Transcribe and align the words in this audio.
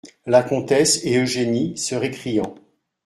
La 0.25 0.41
Comtesse 0.41 1.05
et 1.05 1.15
Eugénie, 1.19 1.77
se 1.77 1.93
récriant. 1.93 2.55